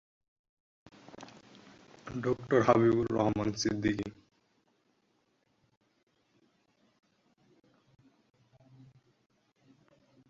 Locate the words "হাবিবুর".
2.67-3.07